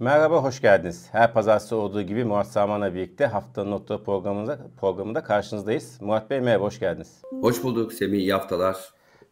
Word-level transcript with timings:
Merhaba, 0.00 0.42
hoş 0.42 0.60
geldiniz. 0.60 1.08
Her 1.12 1.32
pazartesi 1.32 1.74
olduğu 1.74 2.02
gibi 2.02 2.24
Murat 2.24 2.46
Saman'la 2.46 2.94
birlikte 2.94 3.26
haftanın 3.26 3.70
notları 3.70 4.04
programında, 4.04 4.58
programında 4.80 5.22
karşınızdayız. 5.22 5.98
Murat 6.00 6.30
Bey 6.30 6.40
merhaba, 6.40 6.64
hoş 6.64 6.80
geldiniz. 6.80 7.22
Hoş 7.40 7.62
bulduk 7.62 7.92
Semih, 7.92 8.18
iyi 8.18 8.32
haftalar. 8.32 8.76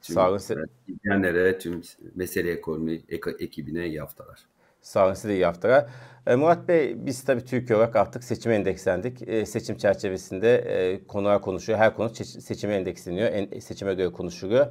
Tüm 0.03 0.15
Sağ 0.15 0.29
olun. 0.29 0.41
İzleyenlere, 0.89 1.59
tüm 1.59 1.83
mesele 2.15 2.51
ekonomi 2.51 3.03
ekibine 3.39 3.87
iyi 3.87 4.01
haftalar. 4.01 4.41
Sağ 4.81 5.07
olun 5.07 5.15
size 5.15 5.35
iyi 5.35 5.45
haftalar. 5.45 5.87
E, 6.27 6.37
Murat 6.37 6.69
Bey 6.69 7.07
biz 7.07 7.25
tabii 7.25 7.45
Türkiye 7.45 7.77
olarak 7.77 7.97
artık 7.97 8.25
seçime 8.25 8.55
endekslendik. 8.55 9.29
E, 9.29 9.47
seçim 9.47 9.77
çerçevesinde 9.77 10.57
e, 10.57 11.07
konular 11.07 11.43
konuşuyor. 11.43 11.79
Her 11.79 11.97
konu 11.97 12.11
seçime 12.25 12.75
endeksleniyor. 12.75 13.33
En, 13.33 13.61
seçime 13.61 13.95
göre 13.95 14.13
konuşuluyor. 14.13 14.67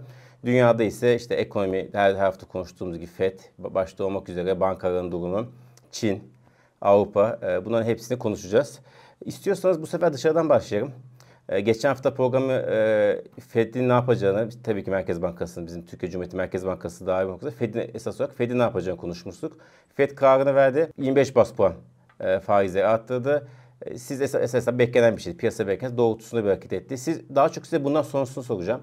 Dünyada 0.45 0.83
ise 0.83 1.15
işte 1.15 1.35
ekonomi 1.35 1.89
her, 1.93 2.15
her 2.15 2.19
hafta 2.19 2.47
konuştuğumuz 2.47 2.97
gibi 2.97 3.07
FED 3.07 3.39
başta 3.57 4.03
olmak 4.03 4.29
üzere 4.29 4.59
bankaların 4.59 5.11
durumu, 5.11 5.51
Çin, 5.91 6.23
Avrupa 6.81 7.39
e, 7.43 7.65
bunların 7.65 7.85
hepsini 7.85 8.19
konuşacağız. 8.19 8.79
İstiyorsanız 9.25 9.81
bu 9.81 9.87
sefer 9.87 10.13
dışarıdan 10.13 10.49
başlayalım. 10.49 10.91
E, 11.49 11.59
geçen 11.59 11.89
hafta 11.89 12.13
programı 12.13 12.53
e, 12.53 13.21
Fed'in 13.47 13.89
ne 13.89 13.93
yapacağını, 13.93 14.49
tabii 14.63 14.83
ki 14.83 14.91
Merkez 14.91 15.21
Bankası'nın, 15.21 15.67
bizim 15.67 15.85
Türkiye 15.85 16.11
Cumhuriyeti 16.11 16.37
Merkez 16.37 16.65
Bankası 16.65 17.07
dahil 17.07 17.25
olmak 17.25 17.41
üzere 17.41 17.51
Fed'in 17.55 17.91
esas 17.93 18.21
olarak 18.21 18.35
Fed'in 18.35 18.59
ne 18.59 18.61
yapacağını 18.61 18.97
konuşmuştuk. 18.99 19.57
Fed 19.95 20.15
kararını 20.15 20.55
verdi. 20.55 20.91
25 20.97 21.35
bas 21.35 21.51
puan 21.51 21.73
e, 22.19 22.39
faizleri 22.39 22.85
arttırdı. 22.85 23.47
E, 23.81 23.97
siz 23.97 24.21
esas, 24.21 24.41
esasında 24.41 24.79
beklenen 24.79 25.17
bir 25.17 25.21
şey, 25.21 25.37
piyasa 25.37 25.67
beklenen 25.67 25.97
doğrultusunda 25.97 26.43
bir 26.43 26.49
hareket 26.49 26.73
etti. 26.73 26.97
Siz 26.97 27.35
daha 27.35 27.49
çok 27.49 27.65
size 27.65 27.83
bundan 27.83 28.01
sonrasını 28.01 28.43
soracağım. 28.43 28.81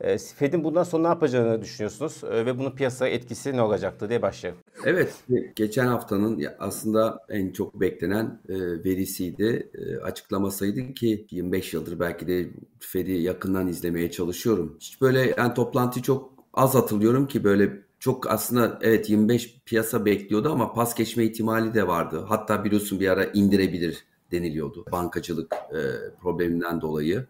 E, 0.00 0.18
Fed'in 0.18 0.64
bundan 0.64 0.82
sonra 0.82 1.02
ne 1.02 1.08
yapacağını 1.08 1.62
düşünüyorsunuz 1.62 2.24
e, 2.24 2.46
ve 2.46 2.58
bunun 2.58 2.70
piyasaya 2.70 3.14
etkisi 3.14 3.56
ne 3.56 3.62
olacaktı 3.62 4.08
diye 4.08 4.22
başlayalım. 4.22 4.60
Evet, 4.84 5.14
geçen 5.56 5.86
haftanın 5.86 6.44
aslında 6.58 7.18
en 7.28 7.52
çok 7.52 7.80
beklenen 7.80 8.40
e, 8.48 8.54
verisiydi, 8.84 9.70
açıklamasıydı 10.02 10.94
ki 10.94 11.26
25 11.30 11.74
yıldır 11.74 12.00
belki 12.00 12.26
de 12.26 12.48
Fed'i 12.80 13.12
yakından 13.12 13.68
izlemeye 13.68 14.10
çalışıyorum. 14.10 14.76
Hiç 14.80 15.00
böyle 15.00 15.34
yani 15.38 15.54
toplantıyı 15.54 16.02
çok 16.02 16.32
az 16.54 16.74
hatırlıyorum 16.74 17.26
ki 17.26 17.44
böyle 17.44 17.82
çok 17.98 18.30
aslında 18.30 18.78
evet 18.82 19.10
25 19.10 19.60
piyasa 19.66 20.04
bekliyordu 20.04 20.52
ama 20.52 20.72
pas 20.72 20.94
geçme 20.94 21.24
ihtimali 21.24 21.74
de 21.74 21.86
vardı. 21.86 22.24
Hatta 22.28 22.64
biliyorsun 22.64 23.00
bir 23.00 23.08
ara 23.08 23.24
indirebilir 23.24 24.04
deniliyordu 24.32 24.84
bankacılık 24.92 25.54
probleminden 26.20 26.80
dolayı. 26.80 27.26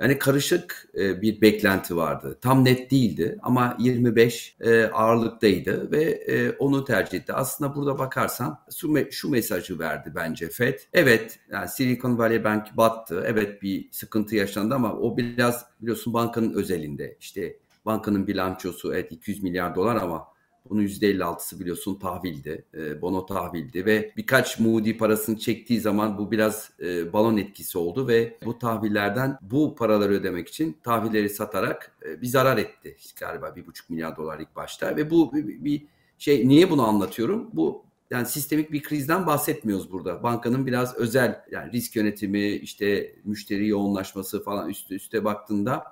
Yani 0.00 0.18
karışık 0.18 0.88
e, 0.98 1.22
bir 1.22 1.40
beklenti 1.40 1.96
vardı. 1.96 2.38
Tam 2.40 2.64
net 2.64 2.90
değildi 2.90 3.38
ama 3.42 3.76
25 3.78 4.56
e, 4.60 4.84
ağırlıktaydı 4.84 5.90
ve 5.92 6.02
e, 6.04 6.50
onu 6.50 6.84
tercih 6.84 7.18
etti. 7.18 7.32
Aslında 7.32 7.74
burada 7.74 7.98
bakarsan 7.98 8.60
şu, 8.76 9.10
şu 9.10 9.30
mesajı 9.30 9.78
verdi 9.78 10.12
bence 10.14 10.48
FED. 10.48 10.78
Evet 10.92 11.38
yani 11.52 11.68
Silicon 11.68 12.18
Valley 12.18 12.44
Bank 12.44 12.76
battı. 12.76 13.24
Evet 13.26 13.62
bir 13.62 13.88
sıkıntı 13.92 14.36
yaşandı 14.36 14.74
ama 14.74 14.92
o 14.92 15.16
biraz 15.16 15.66
biliyorsun 15.80 16.14
bankanın 16.14 16.54
özelinde. 16.54 17.16
İşte 17.20 17.56
bankanın 17.86 18.26
bilançosu 18.26 18.94
evet 18.94 19.12
200 19.12 19.42
milyar 19.42 19.74
dolar 19.74 19.96
ama 19.96 20.24
bunun 20.70 20.82
%56'sı 20.82 21.60
biliyorsun 21.60 21.98
tahvildi. 21.98 22.64
E, 22.74 23.02
bono 23.02 23.26
tahvildi 23.26 23.86
ve 23.86 24.12
birkaç 24.16 24.58
Moody 24.60 24.96
parasını 24.96 25.38
çektiği 25.38 25.80
zaman 25.80 26.18
bu 26.18 26.30
biraz 26.30 26.70
e, 26.80 27.12
balon 27.12 27.36
etkisi 27.36 27.78
oldu 27.78 28.08
ve 28.08 28.38
bu 28.44 28.58
tahvillerden 28.58 29.38
bu 29.42 29.74
paraları 29.74 30.12
ödemek 30.12 30.48
için 30.48 30.76
tahvilleri 30.82 31.30
satarak 31.30 31.96
e, 32.06 32.22
bir 32.22 32.26
zarar 32.26 32.58
etti. 32.58 32.96
İşte 32.98 33.26
galiba 33.26 33.46
1,5 33.46 33.64
milyar 33.88 34.16
dolar 34.16 34.38
ilk 34.38 34.56
başta 34.56 34.96
ve 34.96 35.10
bu 35.10 35.32
bir, 35.32 35.64
bir 35.64 35.86
şey 36.18 36.48
niye 36.48 36.70
bunu 36.70 36.88
anlatıyorum? 36.88 37.50
Bu 37.52 37.84
yani 38.10 38.26
sistemik 38.26 38.72
bir 38.72 38.82
krizden 38.82 39.26
bahsetmiyoruz 39.26 39.92
burada. 39.92 40.22
Bankanın 40.22 40.66
biraz 40.66 40.94
özel 40.94 41.44
yani 41.50 41.72
risk 41.72 41.96
yönetimi, 41.96 42.48
işte 42.48 43.14
müşteri 43.24 43.68
yoğunlaşması 43.68 44.44
falan 44.44 44.68
üstü 44.68 44.94
üste 44.94 45.24
baktığında 45.24 45.84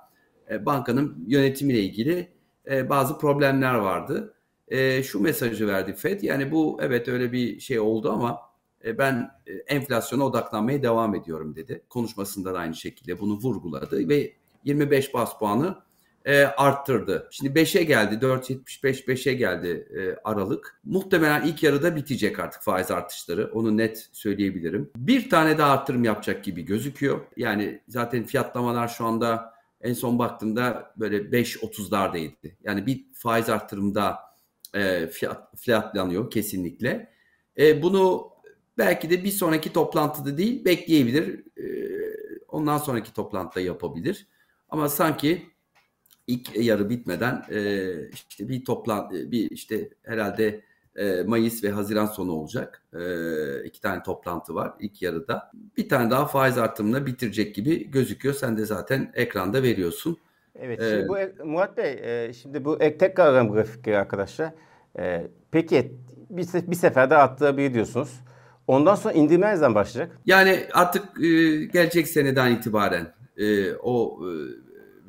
e, 0.51 0.65
bankanın 0.65 1.25
yönetimiyle 1.27 1.83
ilgili 1.83 2.27
e, 2.71 2.89
bazı 2.89 3.17
problemler 3.17 3.73
vardı 3.73 4.33
e, 4.67 5.03
şu 5.03 5.19
mesajı 5.19 5.67
verdi 5.67 5.93
FED. 5.93 6.21
Yani 6.21 6.51
bu 6.51 6.79
evet 6.81 7.07
öyle 7.07 7.31
bir 7.31 7.59
şey 7.59 7.79
oldu 7.79 8.11
ama 8.11 8.39
e, 8.85 8.97
ben 8.97 9.31
e, 9.47 9.53
enflasyona 9.53 10.25
odaklanmaya 10.25 10.83
devam 10.83 11.15
ediyorum 11.15 11.55
dedi. 11.55 11.81
Konuşmasında 11.89 12.53
da 12.53 12.59
aynı 12.59 12.75
şekilde 12.75 13.19
bunu 13.19 13.33
vurguladı 13.33 14.09
ve 14.09 14.33
25 14.63 15.13
bas 15.13 15.39
puanı 15.39 15.87
e, 16.25 16.43
arttırdı. 16.43 17.27
Şimdi 17.31 17.59
5'e 17.59 17.83
geldi 17.83 18.15
4.75 18.25 19.05
5'e 19.05 19.33
geldi 19.33 19.87
e, 19.97 20.15
Aralık. 20.23 20.79
Muhtemelen 20.83 21.45
ilk 21.45 21.63
yarıda 21.63 21.95
bitecek 21.95 22.39
artık 22.39 22.61
faiz 22.61 22.91
artışları. 22.91 23.51
Onu 23.53 23.77
net 23.77 24.09
söyleyebilirim. 24.11 24.89
Bir 24.97 25.29
tane 25.29 25.57
daha 25.57 25.71
arttırım 25.71 26.03
yapacak 26.03 26.43
gibi 26.43 26.61
gözüküyor. 26.61 27.19
Yani 27.37 27.81
zaten 27.87 28.23
fiyatlamalar 28.23 28.87
şu 28.87 29.05
anda 29.05 29.53
en 29.81 29.93
son 29.93 30.19
baktığımda 30.19 30.93
böyle 30.97 31.17
5.30'lardaydı. 31.17 32.51
Yani 32.63 32.85
bir 32.85 33.05
faiz 33.13 33.49
artırımda 33.49 34.26
e, 34.75 35.07
fiyat, 35.07 35.59
fiyatlanıyor 35.59 36.31
kesinlikle. 36.31 37.09
E, 37.57 37.81
bunu 37.81 38.29
belki 38.77 39.09
de 39.09 39.23
bir 39.23 39.31
sonraki 39.31 39.73
toplantıda 39.73 40.37
değil 40.37 40.65
bekleyebilir. 40.65 41.43
E, 41.57 41.67
ondan 42.47 42.77
sonraki 42.77 43.13
toplantıda 43.13 43.61
yapabilir. 43.61 44.27
Ama 44.69 44.89
sanki 44.89 45.47
ilk 46.27 46.55
yarı 46.55 46.89
bitmeden 46.89 47.45
e, 47.51 47.91
işte 48.09 48.49
bir 48.49 48.65
toplan 48.65 49.11
bir 49.11 49.51
işte 49.51 49.89
herhalde 50.03 50.61
e, 50.95 51.23
Mayıs 51.23 51.63
ve 51.63 51.71
Haziran 51.71 52.05
sonu 52.05 52.31
olacak. 52.31 52.83
E, 52.93 53.63
iki 53.63 53.81
tane 53.81 54.03
toplantı 54.03 54.55
var 54.55 54.73
ilk 54.79 55.01
yarıda. 55.01 55.51
Bir 55.77 55.89
tane 55.89 56.11
daha 56.11 56.25
faiz 56.25 56.57
artımını 56.57 57.05
bitirecek 57.05 57.55
gibi 57.55 57.91
gözüküyor. 57.91 58.35
Sen 58.35 58.57
de 58.57 58.65
zaten 58.65 59.11
ekranda 59.15 59.63
veriyorsun. 59.63 60.17
Evet. 60.61 60.79
Şimdi 60.81 60.95
ee, 60.95 61.07
bu 61.07 61.45
Murat 61.45 61.77
Bey, 61.77 62.25
e, 62.25 62.33
şimdi 62.33 62.65
bu 62.65 62.81
ek 62.81 62.97
tekrar 62.97 63.33
aram 63.33 63.51
grafikleri 63.51 63.97
arkadaşlar. 63.97 64.53
E, 64.99 65.27
peki 65.51 65.93
bir, 66.29 66.47
bir 66.53 66.75
seferde 66.75 67.17
attırabilir 67.17 67.73
diyorsunuz. 67.73 68.21
Ondan 68.67 68.95
sonra 68.95 69.13
indirme 69.13 69.61
ne 69.61 69.75
başlayacak? 69.75 70.17
Yani 70.25 70.59
artık 70.73 71.23
e, 71.23 71.65
gelecek 71.65 72.07
seneden 72.07 72.51
itibaren 72.51 73.13
e, 73.37 73.73
o 73.73 74.19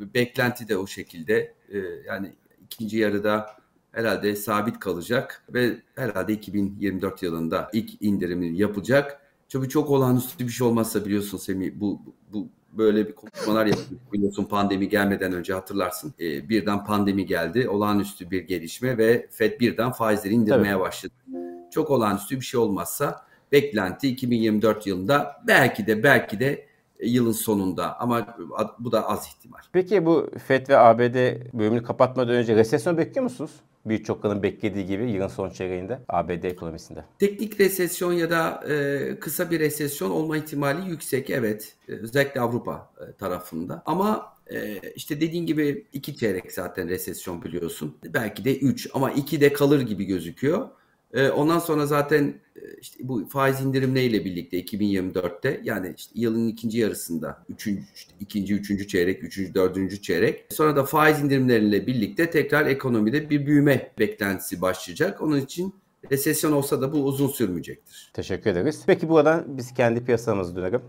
e, 0.01 0.15
beklenti 0.15 0.69
de 0.69 0.77
o 0.77 0.87
şekilde. 0.87 1.55
E, 1.73 1.79
yani 2.07 2.33
ikinci 2.65 2.99
yarıda 2.99 3.47
herhalde 3.93 4.37
sabit 4.37 4.79
kalacak 4.79 5.45
ve 5.55 5.77
herhalde 5.95 6.33
2024 6.33 7.23
yılında 7.23 7.71
ilk 7.73 8.03
indirimini 8.03 8.59
yapacak. 8.59 9.21
Çünkü 9.49 9.69
çok 9.69 9.91
olağanüstü 9.91 10.47
bir 10.47 10.53
şey 10.53 10.67
olmazsa 10.67 11.05
biliyorsun 11.05 11.39
Semih 11.39 11.73
bu, 11.75 12.03
bu 12.33 12.49
böyle 12.79 13.09
bir 13.09 13.13
konuşmalar 13.13 13.67
yaptık 13.67 14.13
biliyorsun 14.13 14.45
pandemi 14.45 14.89
gelmeden 14.89 15.33
önce 15.33 15.55
hatırlarsın. 15.55 16.15
E, 16.21 16.49
birden 16.49 16.85
pandemi 16.85 17.27
geldi. 17.27 17.69
Olağanüstü 17.69 18.31
bir 18.31 18.43
gelişme 18.43 18.99
ve 18.99 19.27
FED 19.31 19.61
birden 19.61 19.93
faizleri 19.93 20.35
indirmeye 20.35 20.73
Tabii. 20.73 20.83
başladı. 20.83 21.13
Çok 21.71 21.91
olağanüstü 21.91 22.37
bir 22.37 22.45
şey 22.45 22.61
olmazsa 22.61 23.27
beklenti 23.53 24.09
2024 24.09 24.87
yılında 24.87 25.43
belki 25.47 25.87
de 25.87 26.03
belki 26.03 26.41
de 26.41 26.69
yılın 27.03 27.33
sonunda 27.33 28.01
ama 28.01 28.37
bu 28.79 28.93
da 28.93 29.09
az 29.09 29.27
ihtimal. 29.27 29.61
Peki 29.73 30.07
bu 30.07 30.31
FED 30.47 30.69
ve 30.69 30.79
ABD 30.79 31.37
bölümünü 31.59 31.83
kapatmadan 31.83 32.35
önce 32.35 32.57
resesyon 32.57 32.99
bekliyor 32.99 33.25
musunuz? 33.25 33.51
Birçokların 33.87 34.43
beklediği 34.43 34.87
gibi 34.87 35.11
yılın 35.11 35.29
son 35.29 35.51
çeyreğinde 35.51 36.01
ABD 36.09 36.45
ekonomisinde. 36.45 37.05
Teknik 37.19 37.61
resesyon 37.61 38.13
ya 38.13 38.31
da 38.31 38.65
e, 38.69 39.17
kısa 39.21 39.51
bir 39.51 39.61
resesyon 39.61 40.11
olma 40.11 40.37
ihtimali 40.37 40.91
yüksek 40.91 41.31
evet. 41.31 41.77
E, 41.89 41.93
özellikle 41.93 42.41
Avrupa 42.41 42.91
e, 43.01 43.13
tarafında. 43.13 43.83
Ama 43.87 44.33
e, 44.51 44.79
işte 44.97 45.21
dediğin 45.21 45.47
gibi 45.47 45.87
iki 45.93 46.17
çeyrek 46.17 46.53
zaten 46.53 46.89
resesyon 46.89 47.43
biliyorsun. 47.43 47.97
Belki 48.05 48.45
de 48.45 48.59
üç 48.59 48.89
ama 48.95 49.11
iki 49.11 49.41
de 49.41 49.53
kalır 49.53 49.81
gibi 49.81 50.05
gözüküyor. 50.05 50.69
E, 51.15 51.29
ondan 51.29 51.59
sonra 51.59 51.87
zaten 51.87 52.35
e, 52.57 52.61
işte 52.81 53.09
bu 53.09 53.29
faiz 53.29 53.61
indirimleriyle 53.61 54.25
birlikte 54.25 54.61
2024'te 54.61 55.61
yani 55.65 55.95
işte 55.97 56.13
yılın 56.15 56.49
ikinci 56.49 56.79
yarısında 56.79 57.45
üçüncü, 57.49 57.83
işte 57.95 58.15
ikinci, 58.21 58.55
üçüncü 58.55 58.89
çeyrek, 58.89 59.25
üçüncü, 59.25 59.55
dördüncü 59.55 60.03
çeyrek 60.03 60.47
sonra 60.51 60.77
da 60.77 60.85
faiz 60.85 61.21
indirimleriyle 61.21 61.87
birlikte 61.87 62.31
tekrar 62.31 62.67
ekonomide 62.67 63.31
bir 63.31 63.47
büyüme 63.47 63.93
beklentisi 63.99 64.61
başlayacak. 64.61 65.23
Onun 65.23 65.41
için 65.41 65.75
resesyon 66.11 66.53
olsa 66.53 66.81
da 66.81 66.93
bu 66.93 67.05
uzun 67.05 67.29
sürmeyecektir. 67.29 68.11
Teşekkür 68.15 68.51
ederiz. 68.51 68.83
Peki 68.87 69.09
buradan 69.09 69.45
biz 69.59 69.75
kendi 69.75 70.05
piyasamızı 70.05 70.57
dönelim. 70.57 70.83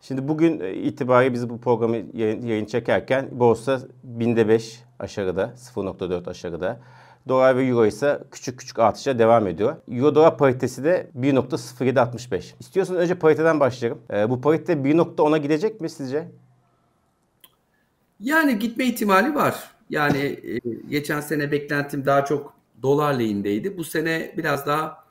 Şimdi 0.00 0.28
bugün 0.28 0.60
e, 0.60 0.74
itibariyle 0.74 1.34
biz 1.34 1.50
bu 1.50 1.60
programı 1.60 1.96
yayın, 2.14 2.42
yayın 2.42 2.64
çekerken 2.64 3.28
borsa 3.32 3.80
binde 4.04 4.48
5 4.48 4.82
aşağıda, 5.02 5.54
0.4 5.56 6.30
aşağıda. 6.30 6.80
Dolar 7.28 7.56
ve 7.56 7.66
Euro 7.66 7.86
ise 7.86 8.20
küçük 8.30 8.58
küçük 8.58 8.78
artışa 8.78 9.18
devam 9.18 9.46
ediyor. 9.46 9.76
Euro 9.88 10.14
dolar 10.14 10.38
paritesi 10.38 10.84
de 10.84 11.10
1.0765. 11.20 12.54
İstiyorsanız 12.60 13.00
önce 13.00 13.14
pariteden 13.14 13.60
başlayalım. 13.60 14.02
Ee, 14.12 14.30
bu 14.30 14.40
parite 14.40 14.72
1.10'a 14.72 15.36
gidecek 15.38 15.80
mi 15.80 15.90
sizce? 15.90 16.28
Yani 18.20 18.58
gitme 18.58 18.84
ihtimali 18.84 19.34
var. 19.34 19.70
Yani 19.90 20.18
e, 20.18 20.58
geçen 20.88 21.20
sene 21.20 21.52
beklentim 21.52 22.04
daha 22.06 22.24
çok 22.24 22.54
dolar 22.82 23.14
lehindeydi. 23.14 23.76
Bu 23.76 23.84
sene 23.84 24.34
biraz 24.36 24.66
daha 24.66 25.04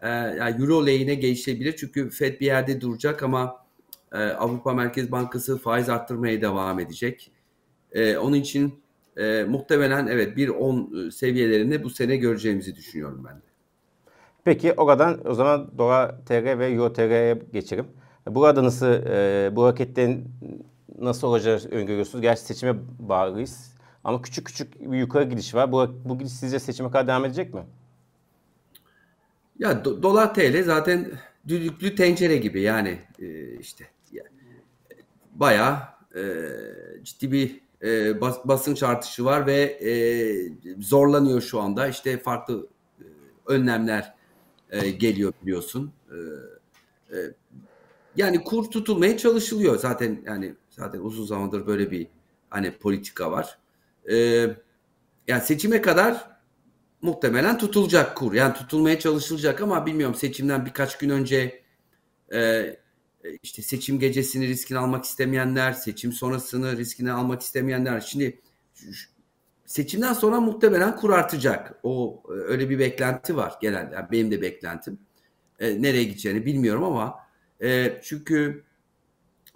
e, 0.00 0.08
yani 0.08 0.62
euro 0.62 0.86
lehine 0.86 1.14
gelişebilir. 1.14 1.76
Çünkü 1.76 2.10
Fed 2.10 2.40
bir 2.40 2.46
yerde 2.46 2.80
duracak 2.80 3.22
ama 3.22 3.64
e, 4.12 4.18
Avrupa 4.18 4.74
Merkez 4.74 5.12
Bankası 5.12 5.58
faiz 5.58 5.88
arttırmaya 5.88 6.42
devam 6.42 6.80
edecek. 6.80 7.30
E, 7.92 8.16
onun 8.16 8.36
için 8.36 8.80
e, 9.18 9.44
muhtemelen 9.44 10.06
evet 10.06 10.36
1.10 10.36 11.10
seviyelerinde 11.10 11.84
bu 11.84 11.90
sene 11.90 12.16
göreceğimizi 12.16 12.76
düşünüyorum 12.76 13.24
ben 13.28 13.36
de. 13.36 13.48
Peki 14.44 14.72
oradan 14.72 15.28
o 15.28 15.34
zaman 15.34 15.70
dolar 15.78 16.14
TR 16.26 16.58
ve 16.58 16.66
euro 16.66 16.92
TR'ye 16.92 17.42
geçelim. 17.52 17.86
Burada 18.26 18.64
nasıl 18.64 18.86
e, 18.86 19.56
bu 19.56 19.64
hareketlerin 19.64 20.24
nasıl 20.98 21.28
olacağı 21.28 21.60
öngörüyorsunuz? 21.70 22.22
Gerçi 22.22 22.42
seçime 22.42 22.74
bağlıyız. 22.98 23.74
Ama 24.04 24.22
küçük 24.22 24.46
küçük 24.46 24.92
bir 24.92 24.98
yukarı 24.98 25.24
gidiş 25.24 25.54
var. 25.54 25.72
Bu, 25.72 25.94
bu 26.04 26.18
gidiş 26.18 26.32
sizce 26.32 26.58
seçime 26.58 26.90
kadar 26.90 27.06
devam 27.06 27.24
edecek 27.24 27.54
mi? 27.54 27.60
Ya 29.58 29.84
do, 29.84 30.02
dolar 30.02 30.34
TL 30.34 30.62
zaten 30.64 31.10
düdüklü 31.48 31.94
tencere 31.94 32.36
gibi 32.36 32.60
yani 32.60 32.98
e, 33.18 33.58
işte 33.58 33.84
yani, 34.12 34.28
bayağı 35.34 35.78
e, 36.14 36.22
ciddi 37.04 37.32
bir 37.32 37.67
e, 37.82 38.20
bas, 38.20 38.38
basınç 38.44 38.82
artışı 38.82 39.24
var 39.24 39.46
ve 39.46 39.60
e, 39.62 39.92
zorlanıyor 40.78 41.40
şu 41.40 41.60
anda. 41.60 41.88
İşte 41.88 42.18
farklı 42.18 42.66
e, 43.00 43.04
önlemler 43.46 44.14
e, 44.70 44.90
geliyor 44.90 45.32
biliyorsun. 45.42 45.92
E, 46.10 46.16
e, 47.16 47.18
yani 48.16 48.44
kur 48.44 48.70
tutulmaya 48.70 49.16
çalışılıyor 49.16 49.78
zaten 49.78 50.22
yani 50.26 50.54
zaten 50.70 51.00
uzun 51.00 51.24
zamandır 51.26 51.66
böyle 51.66 51.90
bir 51.90 52.06
hani 52.50 52.78
politika 52.78 53.30
var. 53.30 53.58
E, 54.10 54.16
yani 55.28 55.42
seçime 55.42 55.82
kadar 55.82 56.38
muhtemelen 57.02 57.58
tutulacak 57.58 58.16
kur. 58.16 58.32
Yani 58.32 58.54
tutulmaya 58.54 58.98
çalışılacak 58.98 59.60
ama 59.60 59.86
bilmiyorum 59.86 60.14
seçimden 60.14 60.66
birkaç 60.66 60.98
gün 60.98 61.10
önce 61.10 61.62
e, 62.32 62.76
işte 63.42 63.62
seçim 63.62 63.98
gecesini 63.98 64.48
riskini 64.48 64.78
almak 64.78 65.04
istemeyenler, 65.04 65.72
seçim 65.72 66.12
sonrasını 66.12 66.76
riskini 66.76 67.12
almak 67.12 67.42
istemeyenler. 67.42 68.00
Şimdi 68.00 68.40
seçimden 69.66 70.12
sonra 70.12 70.40
muhtemelen 70.40 70.96
kur 70.96 71.10
artacak. 71.10 71.80
O 71.82 72.22
öyle 72.28 72.70
bir 72.70 72.78
beklenti 72.78 73.36
var 73.36 73.54
genelde. 73.60 73.94
Yani 73.94 74.06
benim 74.12 74.30
de 74.30 74.42
beklentim. 74.42 74.98
E, 75.60 75.82
nereye 75.82 76.04
gideceğini 76.04 76.46
bilmiyorum 76.46 76.84
ama 76.84 77.16
e, 77.62 78.00
çünkü 78.02 78.64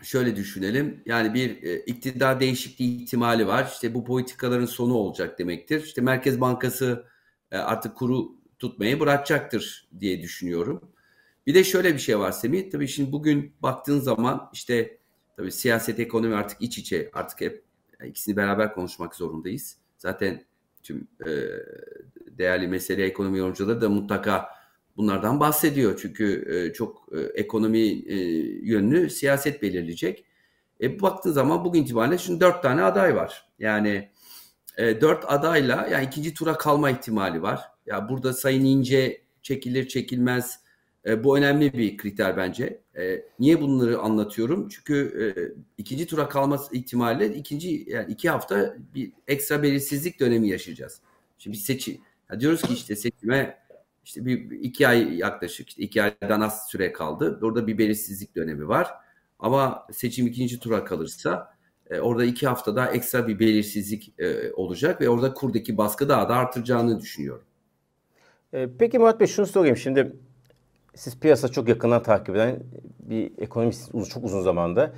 şöyle 0.02 0.36
düşünelim. 0.36 1.02
Yani 1.06 1.34
bir 1.34 1.62
e, 1.62 1.80
iktidar 1.80 2.40
değişikliği 2.40 3.02
ihtimali 3.02 3.46
var. 3.46 3.70
İşte 3.72 3.94
bu 3.94 4.04
politikaların 4.04 4.66
sonu 4.66 4.94
olacak 4.94 5.38
demektir. 5.38 5.84
İşte 5.84 6.00
Merkez 6.00 6.40
Bankası 6.40 7.04
e, 7.50 7.56
artık 7.58 7.96
kuru 7.96 8.36
tutmayı 8.58 9.00
bırakacaktır 9.00 9.88
diye 10.00 10.22
düşünüyorum. 10.22 10.91
Bir 11.46 11.54
de 11.54 11.64
şöyle 11.64 11.94
bir 11.94 11.98
şey 11.98 12.18
var 12.18 12.32
Semih. 12.32 12.70
Tabii 12.70 12.88
şimdi 12.88 13.12
bugün 13.12 13.52
baktığın 13.62 13.98
zaman 13.98 14.50
işte 14.52 14.98
tabii 15.36 15.52
siyaset 15.52 16.00
ekonomi 16.00 16.34
artık 16.34 16.62
iç 16.62 16.78
içe 16.78 17.10
artık 17.12 17.40
hep 17.40 17.64
ikisini 18.04 18.36
beraber 18.36 18.74
konuşmak 18.74 19.14
zorundayız. 19.14 19.76
Zaten 19.98 20.44
tüm 20.82 21.08
e, 21.26 21.30
değerli 22.38 22.68
mesele 22.68 23.04
ekonomi 23.04 23.38
yorumcuları 23.38 23.80
da 23.80 23.88
mutlaka 23.88 24.48
bunlardan 24.96 25.40
bahsediyor. 25.40 25.98
Çünkü 26.02 26.44
e, 26.54 26.72
çok 26.72 27.08
e, 27.12 27.20
ekonomi 27.20 27.78
e, 27.88 28.16
yönlü 28.62 29.10
siyaset 29.10 29.62
belirleyecek. 29.62 30.24
E, 30.80 31.00
baktığın 31.00 31.32
zaman 31.32 31.64
bugün 31.64 31.82
itibariyle 31.82 32.18
şimdi 32.18 32.40
dört 32.40 32.62
tane 32.62 32.82
aday 32.82 33.16
var. 33.16 33.46
Yani 33.58 34.10
e, 34.76 35.00
dört 35.00 35.24
adayla 35.28 35.88
yani 35.90 36.06
ikinci 36.06 36.34
tura 36.34 36.58
kalma 36.58 36.90
ihtimali 36.90 37.42
var. 37.42 37.60
Ya 37.86 38.08
burada 38.08 38.32
Sayın 38.32 38.64
İnce 38.64 39.22
çekilir 39.42 39.88
çekilmez 39.88 40.61
e, 41.06 41.24
bu 41.24 41.38
önemli 41.38 41.72
bir 41.72 41.96
kriter 41.96 42.36
bence. 42.36 42.80
E, 42.96 43.22
niye 43.38 43.60
bunları 43.60 43.98
anlatıyorum? 43.98 44.68
Çünkü 44.68 44.94
e, 45.20 45.26
ikinci 45.78 46.06
tura 46.06 46.28
kalma 46.28 46.60
ihtimaliyle 46.72 47.34
ikinci 47.34 47.84
yani 47.90 48.12
iki 48.12 48.30
hafta 48.30 48.76
bir 48.94 49.12
ekstra 49.28 49.62
belirsizlik 49.62 50.20
dönemi 50.20 50.48
yaşayacağız. 50.48 51.00
Şimdi 51.38 51.56
biz 51.56 51.64
seçim 51.64 51.98
ya 52.30 52.40
diyoruz 52.40 52.62
ki 52.62 52.72
işte 52.72 52.96
seçime 52.96 53.58
işte 54.04 54.26
bir 54.26 54.50
iki 54.50 54.88
ay 54.88 55.16
yaklaşık 55.16 55.68
işte 55.68 55.82
iki 55.82 56.02
aydan 56.02 56.40
az 56.40 56.68
süre 56.68 56.92
kaldı. 56.92 57.38
Orada 57.42 57.66
bir 57.66 57.78
belirsizlik 57.78 58.36
dönemi 58.36 58.68
var. 58.68 58.88
Ama 59.38 59.86
seçim 59.92 60.26
ikinci 60.26 60.60
tura 60.60 60.84
kalırsa 60.84 61.54
e, 61.90 62.00
orada 62.00 62.24
iki 62.24 62.46
haftada 62.46 62.86
ekstra 62.86 63.28
bir 63.28 63.38
belirsizlik 63.38 64.14
e, 64.18 64.52
olacak 64.52 65.00
ve 65.00 65.08
orada 65.08 65.34
kurdaki 65.34 65.76
baskı 65.76 66.08
daha 66.08 66.28
da 66.28 66.34
artıracağını 66.34 67.00
düşünüyorum. 67.00 67.44
E, 68.52 68.68
peki 68.78 68.98
Murat 68.98 69.20
Bey 69.20 69.26
şunu 69.26 69.46
sorayım. 69.46 69.76
Şimdi 69.76 70.16
siz 70.94 71.20
piyasa 71.20 71.48
çok 71.48 71.68
yakından 71.68 72.02
takip 72.02 72.36
eden 72.36 72.56
bir 72.98 73.32
ekonomistsiniz 73.38 74.08
çok 74.08 74.24
uzun 74.24 74.42
zamanda. 74.42 74.92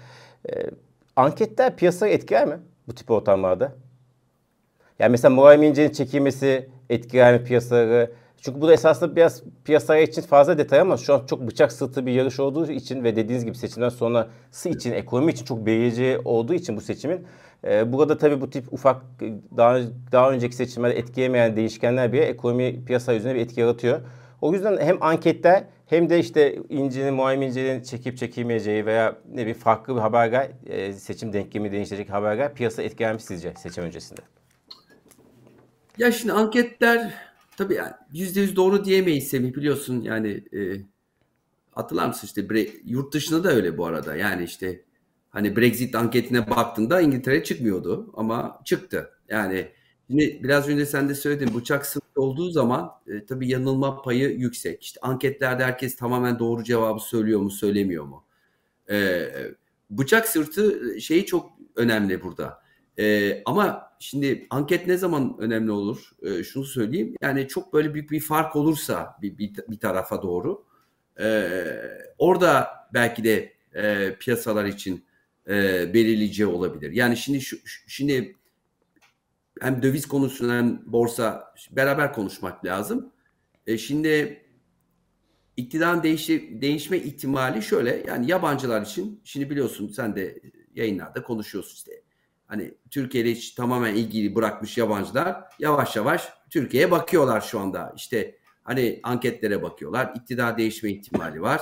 anketler 1.16 1.76
piyasayı 1.76 2.14
etkiler 2.14 2.46
mi 2.46 2.58
bu 2.88 2.94
tip 2.94 3.10
ortamlarda? 3.10 3.72
Yani 4.98 5.10
mesela 5.10 5.34
Muharrem 5.34 5.62
İnce'nin 5.62 5.92
çekilmesi 5.92 6.68
etkiler 6.90 7.40
mi 7.40 7.44
piyasaları? 7.44 8.12
Çünkü 8.44 8.60
bu 8.60 8.68
da 8.68 8.72
esasında 8.72 9.16
biraz 9.16 9.42
piyasaya 9.64 10.02
için 10.02 10.22
fazla 10.22 10.58
detay 10.58 10.80
ama 10.80 10.96
şu 10.96 11.14
an 11.14 11.26
çok 11.26 11.46
bıçak 11.46 11.72
sırtı 11.72 12.06
bir 12.06 12.12
yarış 12.12 12.40
olduğu 12.40 12.70
için 12.70 13.04
ve 13.04 13.16
dediğiniz 13.16 13.44
gibi 13.44 13.56
seçimden 13.56 13.88
sonrası 13.88 14.68
için, 14.68 14.92
ekonomi 14.92 15.32
için 15.32 15.44
çok 15.44 15.66
belirleyici 15.66 16.18
olduğu 16.24 16.54
için 16.54 16.76
bu 16.76 16.80
seçimin 16.80 17.26
e, 17.64 17.92
burada 17.92 18.18
tabii 18.18 18.40
bu 18.40 18.50
tip 18.50 18.72
ufak 18.72 19.02
daha 19.56 19.78
daha 20.12 20.30
önceki 20.30 20.56
seçimlerde 20.56 20.98
etkilemeyen 20.98 21.56
değişkenler 21.56 22.12
bile 22.12 22.24
ekonomi 22.24 22.84
piyasa 22.84 23.12
yüzüne 23.12 23.34
bir 23.34 23.40
etki 23.40 23.60
yaratıyor. 23.60 24.00
O 24.44 24.52
yüzden 24.52 24.76
hem 24.76 25.02
anketler 25.02 25.64
hem 25.86 26.10
de 26.10 26.18
işte 26.18 26.58
İnci'nin, 26.68 27.14
Muayyin 27.14 27.40
İnci'nin 27.40 27.82
çekip 27.82 28.18
çekilmeyeceği 28.18 28.86
veya 28.86 29.18
ne 29.32 29.46
bir 29.46 29.54
farklı 29.54 29.94
bir 29.94 30.00
haberler, 30.00 30.50
e, 30.66 30.92
seçim 30.92 31.32
denklemi 31.32 31.72
değiştirecek 31.72 32.10
haberler 32.10 32.54
piyasa 32.54 32.82
etkilenmiş 32.82 33.24
sizce 33.24 33.54
seçim 33.56 33.84
öncesinde? 33.84 34.20
Ya 35.98 36.12
şimdi 36.12 36.32
anketler 36.32 37.14
Tabii 37.56 37.74
yani 37.74 37.92
yüzde 38.12 38.40
yüz 38.40 38.56
doğru 38.56 38.84
diyemeyiz 38.84 39.28
Semih 39.28 39.54
biliyorsun 39.54 40.00
yani 40.00 40.44
e, 40.52 40.60
hatırlar 41.70 42.06
mısın 42.06 42.26
işte 42.26 42.50
bre, 42.50 42.66
yurt 42.84 43.14
dışında 43.14 43.44
da 43.44 43.52
öyle 43.52 43.78
bu 43.78 43.86
arada 43.86 44.16
yani 44.16 44.44
işte 44.44 44.80
hani 45.30 45.56
Brexit 45.56 45.94
anketine 45.94 46.50
baktığında 46.50 47.00
İngiltere 47.00 47.44
çıkmıyordu 47.44 48.12
ama 48.16 48.60
çıktı. 48.64 49.10
Yani 49.28 49.68
şimdi 50.10 50.40
biraz 50.42 50.68
önce 50.68 50.86
sen 50.86 51.08
de 51.08 51.14
söyledin 51.14 51.54
bıçak 51.54 51.86
sırtı 51.86 52.20
olduğu 52.20 52.50
zaman 52.50 52.92
e, 53.06 53.26
tabii 53.26 53.48
yanılma 53.48 54.02
payı 54.02 54.30
yüksek. 54.30 54.82
İşte 54.82 55.00
anketlerde 55.00 55.64
herkes 55.64 55.96
tamamen 55.96 56.38
doğru 56.38 56.64
cevabı 56.64 57.00
söylüyor 57.00 57.40
mu 57.40 57.50
söylemiyor 57.50 58.04
mu? 58.04 58.24
E, 58.90 59.26
bıçak 59.90 60.28
sırtı 60.28 60.96
şeyi 61.00 61.26
çok 61.26 61.52
önemli 61.76 62.22
burada. 62.22 62.62
E, 62.98 63.42
ama 63.44 63.92
şimdi 64.00 64.46
anket 64.50 64.86
ne 64.86 64.96
zaman 64.96 65.36
önemli 65.38 65.70
olur? 65.70 66.10
E, 66.22 66.44
şunu 66.44 66.64
söyleyeyim. 66.64 67.14
Yani 67.22 67.48
çok 67.48 67.72
böyle 67.72 67.94
büyük 67.94 68.10
bir 68.10 68.20
fark 68.20 68.56
olursa 68.56 69.16
bir, 69.22 69.38
bir, 69.38 69.54
bir 69.68 69.78
tarafa 69.78 70.22
doğru 70.22 70.64
e, 71.20 71.48
orada 72.18 72.68
belki 72.94 73.24
de 73.24 73.52
e, 73.74 74.14
piyasalar 74.20 74.64
için 74.64 75.04
e, 75.48 75.52
belirleyici 75.94 76.46
olabilir. 76.46 76.92
Yani 76.92 77.16
şimdi 77.16 77.40
şu, 77.40 77.56
şimdi 77.86 78.36
hem 79.60 79.82
döviz 79.82 80.06
konusunu 80.06 80.52
hem 80.52 80.82
borsa 80.86 81.54
beraber 81.70 82.12
konuşmak 82.12 82.64
lazım. 82.64 83.12
E, 83.66 83.78
şimdi 83.78 84.40
iktidarın 85.56 86.02
değişi, 86.02 86.62
değişme 86.62 86.98
ihtimali 86.98 87.62
şöyle 87.62 88.04
yani 88.06 88.30
yabancılar 88.30 88.82
için 88.82 89.20
şimdi 89.24 89.50
biliyorsun 89.50 89.88
sen 89.88 90.16
de 90.16 90.40
yayınlarda 90.74 91.22
konuşuyorsun 91.22 91.74
işte 91.74 92.02
hani 92.46 92.74
Türkiye 92.90 93.24
hiç 93.24 93.50
tamamen 93.50 93.94
ilgili 93.94 94.34
bırakmış 94.34 94.78
yabancılar 94.78 95.44
yavaş 95.58 95.96
yavaş 95.96 96.32
Türkiye'ye 96.50 96.90
bakıyorlar 96.90 97.40
şu 97.40 97.60
anda. 97.60 97.92
İşte 97.96 98.38
hani 98.62 99.00
anketlere 99.02 99.62
bakıyorlar. 99.62 100.12
İktidar 100.16 100.58
değişme 100.58 100.90
ihtimali 100.90 101.42
var. 101.42 101.60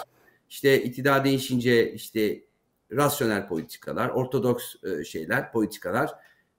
İşte 0.51 0.83
iktidar 0.83 1.25
değişince 1.25 1.93
işte 1.93 2.45
rasyonel 2.93 3.49
politikalar, 3.49 4.09
ortodoks 4.09 4.75
e, 4.85 5.05
şeyler, 5.05 5.53
politikalar, 5.53 6.11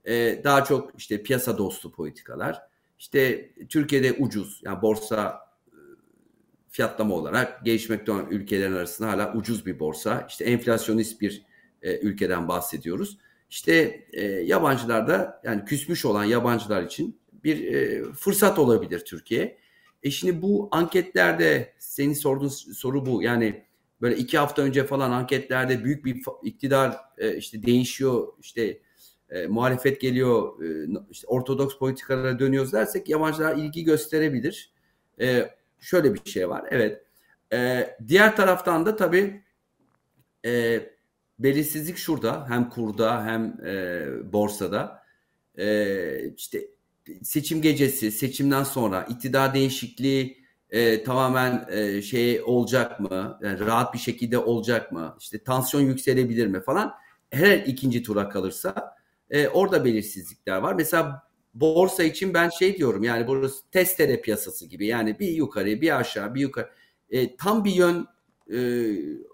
e, 0.05 0.41
daha 0.43 0.63
çok 0.63 0.91
işte 0.97 1.23
piyasa 1.23 1.57
dostu 1.57 1.91
politikalar. 1.91 2.61
İşte 2.99 3.49
Türkiye'de 3.69 4.13
ucuz, 4.13 4.61
yani 4.63 4.81
borsa 4.81 5.39
e, 5.67 5.77
fiyatlama 6.69 7.15
olarak 7.15 7.65
gelişmekte 7.65 8.11
olan 8.11 8.27
ülkelerin 8.29 8.73
arasında 8.73 9.09
hala 9.09 9.33
ucuz 9.33 9.65
bir 9.65 9.79
borsa. 9.79 10.25
İşte 10.29 10.45
enflasyonist 10.45 11.21
bir 11.21 11.45
ülkeden 12.01 12.47
bahsediyoruz. 12.47 13.17
İşte 13.53 14.05
e, 14.13 14.21
yabancılar 14.25 15.07
da 15.07 15.41
yani 15.43 15.65
küsmüş 15.65 16.05
olan 16.05 16.23
yabancılar 16.23 16.83
için 16.83 17.19
bir 17.43 17.73
e, 17.73 18.03
fırsat 18.13 18.59
olabilir 18.59 18.99
Türkiye. 18.99 19.57
E 20.03 20.11
şimdi 20.11 20.41
bu 20.41 20.69
anketlerde 20.71 21.73
senin 21.79 22.13
sorduğun 22.13 22.47
soru 22.47 23.05
bu. 23.05 23.23
Yani 23.23 23.65
böyle 24.01 24.17
iki 24.17 24.37
hafta 24.37 24.61
önce 24.61 24.85
falan 24.85 25.11
anketlerde 25.11 25.83
büyük 25.83 26.05
bir 26.05 26.21
iktidar 26.43 26.97
e, 27.17 27.37
işte 27.37 27.63
değişiyor 27.63 28.27
işte 28.41 28.79
e, 29.33 29.47
muhalefet 29.47 30.01
geliyor 30.01 30.63
e, 30.63 30.87
işte 31.11 31.27
ortodoks 31.27 31.77
politikalara 31.77 32.39
dönüyoruz 32.39 32.73
dersek 32.73 33.09
yabancılar 33.09 33.55
ilgi 33.55 33.83
gösterebilir. 33.83 34.73
E, 35.21 35.49
şöyle 35.79 36.13
bir 36.13 36.31
şey 36.31 36.49
var 36.49 36.65
evet. 36.71 37.05
E, 37.53 37.89
diğer 38.07 38.35
taraftan 38.35 38.85
da 38.85 38.95
tabii 38.95 39.43
e, 40.45 40.81
belirsizlik 41.39 41.97
şurada 41.97 42.49
hem 42.49 42.69
kurda 42.69 43.25
hem 43.25 43.65
e, 43.65 44.05
borsada. 44.33 45.03
E, 45.57 46.29
işte 46.37 46.67
seçim 47.23 47.61
gecesi 47.61 48.11
seçimden 48.11 48.63
sonra 48.63 49.03
iktidar 49.09 49.53
değişikliği 49.53 50.43
e, 50.69 51.03
tamamen 51.03 51.65
e, 51.69 52.01
şey 52.01 52.41
olacak 52.41 52.99
mı? 52.99 53.39
Yani 53.43 53.59
rahat 53.59 53.93
bir 53.93 53.99
şekilde 53.99 54.37
olacak 54.37 54.91
mı? 54.91 55.15
İşte 55.19 55.43
tansiyon 55.43 55.83
yükselebilir 55.83 56.47
mi 56.47 56.61
falan. 56.61 56.93
Her 57.31 57.57
ikinci 57.57 58.03
tura 58.03 58.29
kalırsa 58.29 58.95
e, 59.33 59.47
orada 59.47 59.85
belirsizlikler 59.85 60.57
var 60.57 60.73
mesela 60.73 61.23
borsa 61.53 62.03
için 62.03 62.33
ben 62.33 62.49
şey 62.49 62.77
diyorum 62.77 63.03
yani 63.03 63.27
burası 63.27 63.69
testere 63.71 64.21
piyasası 64.21 64.65
gibi 64.65 64.85
yani 64.85 65.19
bir 65.19 65.27
yukarı 65.27 65.81
bir 65.81 65.99
aşağı 65.99 66.35
bir 66.35 66.41
yukarı 66.41 66.69
e, 67.09 67.35
tam 67.35 67.65
bir 67.65 67.71
yön 67.71 68.07
e, 68.53 68.89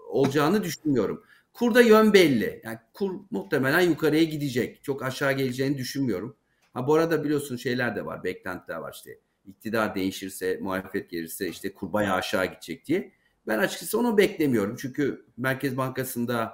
olacağını 0.08 0.64
düşünmüyorum. 0.64 1.24
Kurda 1.52 1.80
yön 1.80 2.12
belli. 2.12 2.60
Yani 2.64 2.78
kur 2.94 3.20
muhtemelen 3.30 3.80
yukarıya 3.80 4.24
gidecek. 4.24 4.84
Çok 4.84 5.02
aşağı 5.02 5.32
geleceğini 5.32 5.78
düşünmüyorum. 5.78 6.36
Ha 6.72 6.86
bu 6.86 6.94
arada 6.94 7.24
biliyorsun 7.24 7.56
şeyler 7.56 7.96
de 7.96 8.06
var, 8.06 8.24
beklentiler 8.24 8.76
var 8.76 8.92
işte. 8.94 9.18
İktidar 9.46 9.94
değişirse, 9.94 10.58
muhalefet 10.62 11.10
gelirse 11.10 11.48
işte 11.48 11.74
kur 11.74 11.92
bayağı 11.92 12.16
aşağı 12.16 12.46
gidecek 12.46 12.86
diye. 12.86 13.12
Ben 13.46 13.58
açıkçası 13.58 13.98
onu 13.98 14.18
beklemiyorum. 14.18 14.76
Çünkü 14.76 15.26
Merkez 15.36 15.76
Bankası'nda 15.76 16.52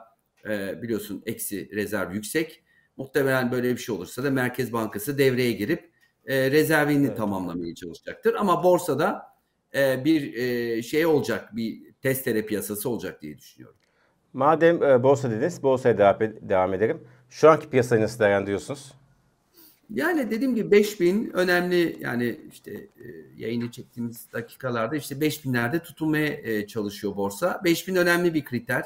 e, 0.49 0.83
biliyorsun 0.83 1.23
eksi 1.27 1.71
rezerv 1.73 2.15
yüksek. 2.15 2.63
Muhtemelen 2.97 3.53
böyle 3.53 3.73
bir 3.73 3.79
şey 3.79 3.95
olursa 3.95 4.25
da 4.25 4.31
Merkez 4.31 4.73
Bankası 4.73 5.19
devreye 5.19 5.53
girip 5.53 5.91
e, 6.27 6.51
rezervini 6.51 7.07
evet. 7.07 7.17
tamamlamaya 7.17 7.75
çalışacaktır. 7.75 8.35
Ama 8.35 8.63
borsada 8.63 9.23
e, 9.75 10.05
bir 10.05 10.35
e, 10.35 10.83
şey 10.83 11.07
olacak, 11.07 11.57
bir 11.57 11.95
testere 12.03 12.47
piyasası 12.47 12.91
olacak 12.91 13.23
diye 13.23 13.39
düşünüyorum. 13.39 13.79
Madem 14.33 14.83
e, 14.83 15.03
borsa 15.03 15.31
dediniz, 15.31 15.63
borsaya 15.63 15.99
devam, 15.99 16.19
devam 16.21 16.75
edelim. 16.75 17.01
Şu 17.31 17.51
anki 17.51 17.71
piyasayı 17.71 18.03
nasıl 18.03 18.19
değerlendiriyorsunuz? 18.19 18.93
Yani 19.91 20.31
dediğim 20.31 20.55
gibi 20.55 20.71
5000 20.71 21.31
önemli 21.35 21.97
yani 22.01 22.41
işte 22.53 22.73
e, 22.73 23.07
yayını 23.37 23.71
çektiğimiz 23.71 24.33
dakikalarda 24.33 24.97
işte 24.97 25.15
5000'lerde 25.15 25.83
tutunmaya 25.83 26.27
e, 26.27 26.67
çalışıyor 26.67 27.17
borsa. 27.17 27.61
5000 27.65 27.97
önemli 27.97 28.35
bir 28.35 28.45
kriter. 28.45 28.85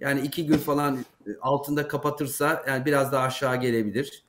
Yani 0.00 0.20
iki 0.20 0.46
gün 0.46 0.58
falan 0.58 1.04
e, 1.26 1.30
altında 1.40 1.88
kapatırsa 1.88 2.64
yani 2.68 2.84
biraz 2.84 3.12
daha 3.12 3.24
aşağı 3.24 3.60
gelebilir. 3.60 4.24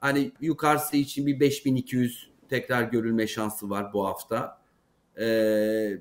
Hani 0.00 0.32
yukarısı 0.40 0.96
için 0.96 1.26
bir 1.26 1.40
5200 1.40 2.30
tekrar 2.48 2.82
görülme 2.82 3.26
şansı 3.26 3.70
var 3.70 3.92
bu 3.92 4.06
hafta. 4.06 4.58
Ee, 5.18 5.98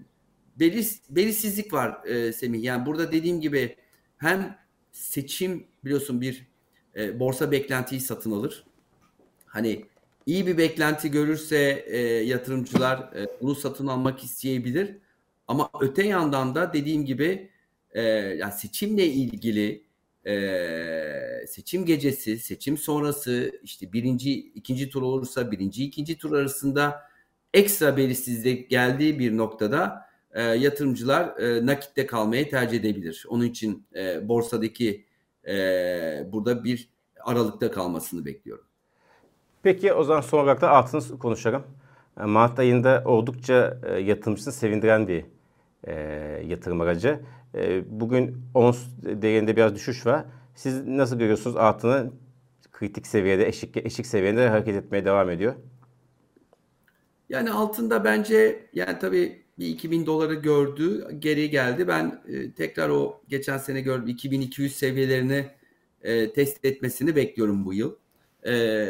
belis, 0.60 1.02
belirsizlik 1.10 1.74
var 1.74 2.06
e, 2.06 2.34
Semih. 2.34 2.64
Yani 2.64 2.86
burada 2.86 3.12
dediğim 3.12 3.42
gibi 3.42 3.76
hem 4.18 4.58
seçim 4.92 5.68
biliyorsun 5.86 6.22
bir 6.22 6.48
e, 6.96 7.20
borsa 7.20 7.52
beklentiyi 7.52 8.02
satın 8.02 8.32
alır. 8.32 8.64
Hani 9.46 9.86
iyi 10.26 10.48
bir 10.48 10.58
beklenti 10.58 11.12
görürse 11.12 11.86
e, 11.88 12.00
yatırımcılar 12.02 12.98
e, 13.16 13.28
bunu 13.42 13.56
satın 13.56 13.88
almak 13.88 14.24
isteyebilir. 14.24 14.98
Ama 15.48 15.70
öte 15.82 16.04
yandan 16.08 16.56
da 16.56 16.74
dediğim 16.74 17.06
gibi 17.06 17.50
e, 17.96 18.02
yani 18.38 18.52
seçimle 18.52 19.06
ilgili 19.06 19.84
e, 20.28 21.46
seçim 21.48 21.86
gecesi, 21.86 22.38
seçim 22.38 22.78
sonrası 22.78 23.60
işte 23.64 23.94
birinci, 23.94 24.40
ikinci 24.40 24.90
tur 24.90 25.02
olursa 25.02 25.52
birinci, 25.52 25.86
ikinci 25.86 26.18
tur 26.18 26.38
arasında 26.38 27.02
ekstra 27.54 27.98
belirsizlik 27.98 28.70
geldiği 28.70 29.20
bir 29.20 29.38
noktada 29.38 30.06
e, 30.32 30.42
yatırımcılar 30.42 31.38
e, 31.38 31.66
nakitte 31.66 32.06
kalmayı 32.06 32.50
tercih 32.50 32.80
edebilir. 32.80 33.26
Onun 33.30 33.44
için 33.46 33.86
e, 33.96 34.28
borsadaki 34.30 35.06
e, 35.48 35.54
burada 36.32 36.64
bir 36.64 36.90
aralıkta 37.20 37.72
kalmasını 37.72 38.26
bekliyorum. 38.26 38.66
Peki 39.64 39.94
o 39.94 40.04
zaman 40.04 40.22
son 40.22 40.40
olarak 40.40 40.62
da 40.62 40.70
altını 40.70 41.20
konuşalım. 41.20 41.64
E, 42.20 42.24
Mart 42.24 42.60
ayında 42.60 43.04
oldukça 43.06 43.80
e, 43.84 44.00
yatırımcısını 44.00 44.54
sevindiren 44.54 45.08
bir 45.08 45.26
e, 45.84 45.94
yatırım 46.48 46.82
aracı. 46.82 47.20
E, 47.56 47.84
bugün 48.00 48.38
ons 48.54 48.86
değerinde 49.02 49.56
biraz 49.56 49.76
düşüş 49.76 50.06
var. 50.06 50.26
Siz 50.56 50.88
nasıl 50.88 51.20
görüyorsunuz 51.20 51.56
altını 51.56 52.12
kritik 52.72 53.08
seviyede, 53.08 53.48
eşik, 53.48 53.78
eşik 53.78 54.06
seviyede 54.06 54.50
hareket 54.50 54.76
etmeye 54.76 55.06
devam 55.06 55.30
ediyor? 55.30 55.56
Yani 57.30 57.52
altında 57.52 58.04
bence 58.04 58.70
yani 58.74 59.00
tabii 59.00 59.46
bir 59.60 59.68
2000 59.68 60.06
doları 60.06 60.34
gördü, 60.34 61.08
geri 61.20 61.50
geldi. 61.50 61.88
Ben 61.88 62.22
e, 62.28 62.52
tekrar 62.52 62.90
o 62.90 63.22
geçen 63.30 63.58
sene 63.58 63.82
gördüm 63.82 64.08
2200 64.08 64.76
seviyelerini 64.76 65.48
e, 66.02 66.34
test 66.34 66.66
etmesini 66.66 67.16
bekliyorum 67.16 67.66
bu 67.66 67.74
yıl. 67.74 67.96
E, 68.48 68.86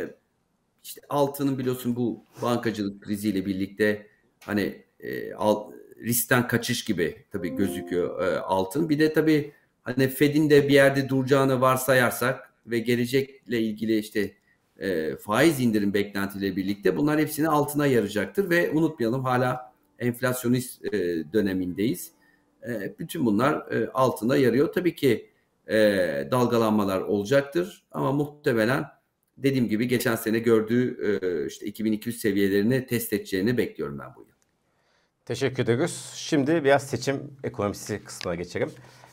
işte 0.83 1.01
altının 1.09 1.57
biliyorsun 1.57 1.95
bu 1.95 2.23
bankacılık 2.41 3.01
kriziyle 3.01 3.45
birlikte 3.45 4.07
hani 4.39 4.83
e, 4.99 5.33
alt, 5.33 5.73
riskten 6.05 6.47
kaçış 6.47 6.85
gibi 6.85 7.25
tabii 7.31 7.55
gözüküyor 7.55 8.27
e, 8.27 8.39
altın. 8.39 8.89
Bir 8.89 8.99
de 8.99 9.13
tabii 9.13 9.51
hani 9.83 10.07
Fed'in 10.07 10.49
de 10.49 10.67
bir 10.67 10.73
yerde 10.73 11.09
duracağını 11.09 11.61
varsayarsak 11.61 12.53
ve 12.67 12.79
gelecekle 12.79 13.61
ilgili 13.61 13.97
işte 13.97 14.31
e, 14.79 15.15
faiz 15.15 15.59
indirim 15.59 15.93
beklentiyle 15.93 16.55
birlikte 16.55 16.97
bunlar 16.97 17.19
hepsini 17.19 17.49
altına 17.49 17.87
yarayacaktır 17.87 18.49
ve 18.49 18.71
unutmayalım 18.71 19.23
hala 19.23 19.73
enflasyonist 19.99 20.85
e, 20.85 20.91
dönemindeyiz. 21.33 22.11
E, 22.67 22.95
bütün 22.99 23.25
bunlar 23.25 23.71
e, 23.71 23.89
altına 23.93 24.37
yarıyor. 24.37 24.73
Tabii 24.73 24.95
ki 24.95 25.29
e, 25.67 25.77
dalgalanmalar 26.31 27.01
olacaktır 27.01 27.85
ama 27.91 28.11
muhtemelen 28.11 28.85
dediğim 29.37 29.69
gibi 29.69 29.87
geçen 29.87 30.15
sene 30.15 30.39
gördüğü 30.39 30.97
e, 31.03 31.47
işte 31.47 31.65
2200 31.65 32.21
seviyelerini 32.21 32.85
test 32.85 33.13
edeceğini 33.13 33.57
bekliyorum 33.57 33.99
ben 33.99 34.15
bu 34.15 34.21
yıl. 34.21 34.34
Teşekkür 35.25 35.63
ederiz. 35.63 36.13
Şimdi 36.15 36.63
biraz 36.63 36.83
seçim 36.83 37.31
ekonomisi 37.43 38.03
kısmına 38.03 38.35
geçelim. 38.35 38.71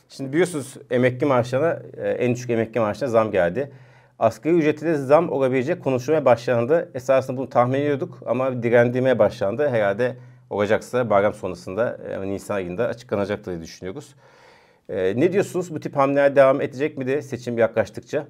Şimdi 0.09 0.31
biliyorsunuz 0.31 0.73
emekli 0.91 1.25
maaşlarına, 1.25 1.79
e, 1.97 2.09
en 2.09 2.35
düşük 2.35 2.49
emekli 2.49 2.79
maaşına 2.79 3.09
zam 3.09 3.31
geldi. 3.31 3.71
Asgari 4.19 4.53
ücrete 4.53 4.85
de 4.85 4.95
zam 4.95 5.31
olabilecek 5.31 5.83
konuşulmaya 5.83 6.25
başlandı. 6.25 6.91
Esasında 6.93 7.37
bunu 7.37 7.49
tahmin 7.49 7.79
ediyorduk 7.79 8.19
ama 8.25 8.63
direndirmeye 8.63 9.19
başlandı. 9.19 9.69
Herhalde 9.69 10.17
olacaksa 10.49 11.09
bayram 11.09 11.33
sonrasında 11.33 11.97
e, 12.09 12.27
Nisan 12.27 12.55
ayında 12.55 12.87
açıklanacaktır 12.87 13.51
diye 13.51 13.61
düşünüyoruz. 13.61 14.15
Ee, 14.89 15.13
ne 15.15 15.33
diyorsunuz? 15.33 15.75
Bu 15.75 15.79
tip 15.79 15.95
hamleler 15.95 16.35
devam 16.35 16.61
edecek 16.61 16.97
mi 16.97 17.07
de 17.07 17.21
seçim 17.21 17.57
yaklaştıkça? 17.57 18.27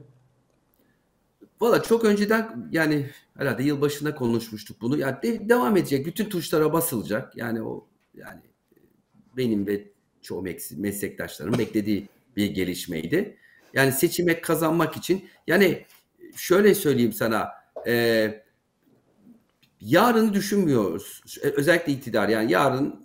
Valla 1.62 1.84
çok 1.84 2.06
önceden 2.06 2.70
yani 2.72 3.10
herhalde 3.38 3.64
yıl 3.64 3.82
başında 3.82 4.16
konuşmuştuk 4.16 4.82
bunu. 4.82 4.98
Yani 4.98 5.16
de, 5.24 5.50
devam 5.50 5.78
edecek. 5.78 6.06
Bütün 6.06 6.30
tuşlara 6.30 6.74
basılacak. 6.74 7.38
Yani 7.38 7.62
o 7.62 7.88
yani 8.16 8.42
benim 9.38 9.68
ve 9.68 9.88
çoğu 10.22 10.42
meslektaşlarım 10.78 11.58
beklediği 11.58 12.08
bir 12.36 12.46
gelişmeydi. 12.46 13.38
Yani 13.74 13.92
seçime 13.92 14.42
kazanmak 14.42 14.98
için 14.98 15.30
yani 15.48 15.86
şöyle 16.36 16.76
söyleyeyim 16.76 17.14
sana 17.14 17.50
e, 17.88 18.44
yarını 19.82 20.34
düşünmüyoruz. 20.34 21.22
Özellikle 21.42 21.94
iktidar 21.94 22.30
yani 22.30 22.52
yarın 22.52 23.04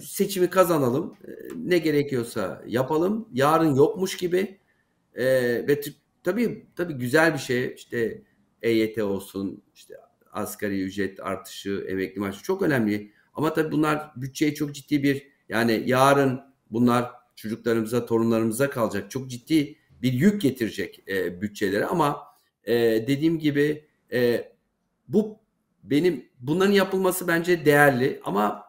seçimi 0.00 0.50
kazanalım. 0.50 1.16
E, 1.24 1.30
ne 1.56 1.78
gerekiyorsa 1.78 2.62
yapalım. 2.66 3.28
Yarın 3.32 3.74
yokmuş 3.74 4.16
gibi 4.16 4.58
e, 5.14 5.24
ve 5.68 5.80
tabii 6.24 6.66
tabii 6.76 6.94
güzel 6.94 7.34
bir 7.34 7.38
şey 7.38 7.74
işte 7.76 8.22
EYT 8.62 8.98
olsun 8.98 9.62
işte 9.74 9.94
asgari 10.32 10.82
ücret 10.82 11.20
artışı, 11.20 11.86
emekli 11.88 12.20
maaşı 12.20 12.42
çok 12.42 12.62
önemli. 12.62 13.12
Ama 13.34 13.52
tabii 13.52 13.72
bunlar 13.72 14.12
bütçeye 14.16 14.54
çok 14.54 14.74
ciddi 14.74 15.02
bir 15.02 15.26
yani 15.48 15.82
yarın 15.86 16.40
bunlar 16.70 17.10
çocuklarımıza, 17.36 18.06
torunlarımıza 18.06 18.70
kalacak. 18.70 19.10
Çok 19.10 19.30
ciddi 19.30 19.78
bir 20.02 20.12
yük 20.12 20.42
getirecek 20.42 21.08
e, 21.08 21.42
bütçelere 21.42 21.86
ama 21.86 22.22
e, 22.64 22.74
dediğim 23.06 23.38
gibi 23.38 23.88
e, 24.12 24.52
bu 25.08 25.38
benim 25.82 26.28
bunların 26.40 26.72
yapılması 26.72 27.28
bence 27.28 27.64
değerli 27.64 28.20
ama 28.24 28.64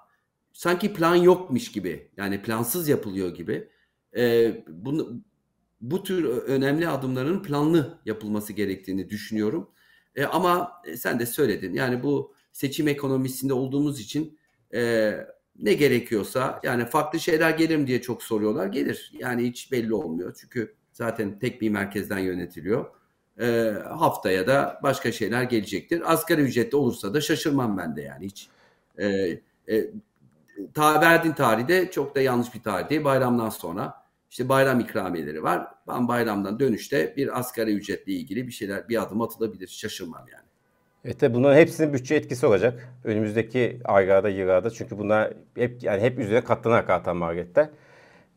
sanki 0.54 0.94
plan 0.94 1.16
yokmuş 1.16 1.72
gibi 1.72 2.12
yani 2.18 2.42
plansız 2.42 2.90
yapılıyor 2.90 3.36
gibi. 3.36 3.70
E, 4.18 4.52
bunu 4.68 5.24
bu 5.82 6.04
tür 6.04 6.26
önemli 6.26 6.88
adımların 6.88 7.44
planlı 7.44 8.00
yapılması 8.06 8.54
gerektiğini 8.54 9.10
düşünüyorum. 9.10 9.70
E, 10.16 10.26
ama 10.26 10.72
sen 10.98 11.20
de 11.20 11.26
söyledin 11.26 11.74
yani 11.74 12.04
bu 12.04 12.36
seçim 12.52 12.88
ekonomisinde 12.88 13.54
olduğumuz 13.54 14.00
için 14.00 14.40
e, 14.74 15.12
ne 15.60 15.74
gerekiyorsa 15.74 16.60
yani 16.64 16.86
farklı 16.86 17.20
şeyler 17.20 17.50
gelir 17.50 17.78
mi 17.78 17.88
diye 17.88 18.02
çok 18.02 18.24
soruyorlar. 18.24 18.68
Gelir 18.68 19.12
yani 19.20 19.44
hiç 19.44 19.72
belli 19.72 19.94
olmuyor 19.94 20.36
çünkü 20.42 20.76
zaten 20.94 21.40
tek 21.40 21.62
bir 21.62 21.70
merkezden 21.70 22.20
yönetiliyor. 22.20 22.86
E, 23.40 23.74
haftaya 23.90 24.48
da 24.48 24.80
başka 24.84 25.12
şeyler 25.12 25.44
gelecektir. 25.44 26.14
Asgari 26.14 26.42
ücretli 26.42 26.76
olursa 26.76 27.14
da 27.14 27.22
şaşırmam 27.22 27.78
ben 27.78 27.96
de 27.96 28.02
yani 28.02 28.26
hiç. 28.26 28.48
E, 29.00 29.06
e, 29.70 29.90
ta 30.74 31.02
verdiğin 31.02 31.34
tarihi 31.34 31.68
de 31.68 31.92
çok 31.92 32.16
da 32.16 32.22
yanlış 32.22 32.54
bir 32.54 32.62
tarih 32.62 32.90
değil. 32.90 33.04
Bayramdan 33.04 33.50
sonra 33.50 34.05
işte 34.36 34.50
bayram 34.50 34.80
ikramiyeleri 34.80 35.44
var. 35.44 35.68
Ben 35.88 36.08
bayramdan 36.08 36.60
dönüşte 36.60 37.14
bir 37.18 37.40
asgari 37.40 37.72
ücretle 37.74 38.14
ilgili 38.14 38.48
bir 38.48 38.52
şeyler 38.52 38.90
bir 38.90 39.02
adım 39.02 39.22
atılabilir. 39.22 39.68
Şaşırmam 39.68 40.26
yani. 40.34 40.44
Evet 41.06 41.20
tabi 41.20 41.34
bunların 41.34 41.58
hepsinin 41.58 41.94
bütçe 41.94 42.16
etkisi 42.16 42.46
olacak. 42.46 42.90
Önümüzdeki 43.04 43.80
aylarda, 43.84 44.30
yıllarda 44.30 44.70
çünkü 44.70 44.98
bunlar 44.98 45.34
hep 45.56 45.84
yani 45.84 46.02
hep 46.02 46.20
üzerine 46.20 46.44
katlanarak 46.44 46.90
artan 46.90 47.18
maliyetler. 47.18 47.70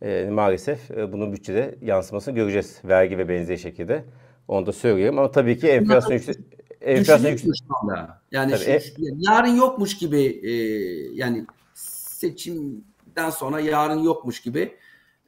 Ee, 0.03 0.29
maalesef 0.31 0.91
e, 0.91 1.13
bunun 1.13 1.33
bütçede 1.33 1.79
yansımasını 1.83 2.35
göreceğiz. 2.35 2.81
Vergi 2.85 3.19
ve 3.19 3.29
benzeri 3.29 3.59
şekilde. 3.59 4.05
Onu 4.49 4.67
da 4.67 4.73
söyleyeyim 4.73 5.19
ama 5.19 5.31
tabii 5.31 5.59
ki 5.59 5.69
enflasyon 5.69 6.13
yüksek 6.13 6.37
enflasyon 6.81 7.31
yüksek. 7.31 7.51
Yani 8.31 8.59
şu, 8.59 8.71
e- 8.71 8.83
yarın 9.19 9.57
yokmuş 9.57 9.99
gibi 9.99 10.41
e, 10.43 10.53
yani 11.15 11.47
seçimden 11.75 13.31
sonra 13.31 13.61
yarın 13.61 13.99
yokmuş 13.99 14.41
gibi 14.41 14.75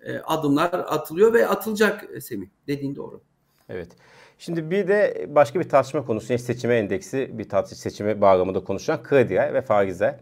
e, 0.05 0.19
adımlar 0.19 0.73
atılıyor 0.73 1.33
ve 1.33 1.49
atılacak 1.49 2.05
e, 2.15 2.21
Semih. 2.21 2.49
Dediğin 2.67 2.97
doğru. 2.97 3.21
Evet. 3.69 3.89
Şimdi 4.39 4.71
bir 4.71 4.89
de 4.89 5.27
başka 5.29 5.61
bir 5.61 5.69
tartışma 5.69 6.07
konusu, 6.07 6.33
yani 6.33 6.43
seçime 6.43 6.77
endeksi 6.77 7.39
bir 7.39 7.49
tartışma 7.49 7.77
seçime 7.77 8.21
bağlamında 8.21 8.65
konuşulan 8.65 9.03
krediler 9.03 9.55
ve 9.55 9.63
faizler. 9.63 10.17